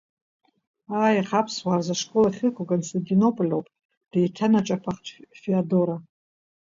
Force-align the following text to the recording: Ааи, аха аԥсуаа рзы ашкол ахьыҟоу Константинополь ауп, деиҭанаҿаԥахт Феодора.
Ааи, 1.01 1.17
аха 1.23 1.37
аԥсуаа 1.41 1.79
рзы 1.79 1.93
ашкол 1.95 2.25
ахьыҟоу 2.25 2.69
Константинополь 2.71 3.53
ауп, 3.53 3.67
деиҭанаҿаԥахт 4.11 5.05
Феодора. 5.41 5.97